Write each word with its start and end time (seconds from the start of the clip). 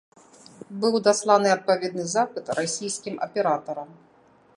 Быў 0.85 0.95
дасланы 1.07 1.49
адпаведны 1.57 2.05
запыт 2.15 2.45
расійскім 2.61 3.15
аператарам. 3.27 3.89